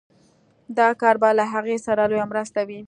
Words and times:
دا 0.77 0.87
کار 1.01 1.15
به 1.21 1.29
له 1.37 1.45
هغوی 1.53 1.77
سره 1.85 2.03
لويه 2.09 2.25
مرسته 2.31 2.59
وي 2.67 2.79